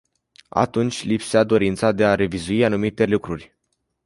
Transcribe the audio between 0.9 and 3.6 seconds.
lipsea dorința de a revizui anumite lucruri.